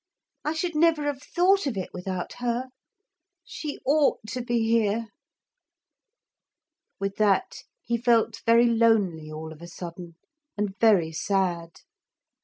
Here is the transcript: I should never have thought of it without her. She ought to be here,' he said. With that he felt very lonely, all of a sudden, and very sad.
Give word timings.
I 0.43 0.53
should 0.53 0.73
never 0.75 1.03
have 1.03 1.21
thought 1.21 1.67
of 1.67 1.77
it 1.77 1.89
without 1.93 2.33
her. 2.39 2.69
She 3.45 3.77
ought 3.85 4.17
to 4.29 4.41
be 4.41 4.67
here,' 4.67 5.01
he 6.99 6.99
said. 6.99 6.99
With 6.99 7.15
that 7.17 7.57
he 7.83 7.97
felt 7.99 8.41
very 8.43 8.65
lonely, 8.65 9.29
all 9.31 9.53
of 9.53 9.61
a 9.61 9.67
sudden, 9.67 10.15
and 10.57 10.75
very 10.79 11.11
sad. 11.11 11.81